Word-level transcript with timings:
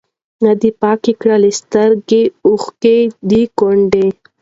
نه 0.45 0.51
دي 0.61 0.69
پاکي 0.81 1.13
کړلې 1.21 1.51
سرې 1.61 2.21
اوښکي 2.49 2.99
د 3.29 3.31
کونډي 3.57 4.07